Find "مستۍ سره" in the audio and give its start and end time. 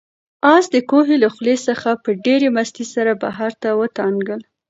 2.55-3.11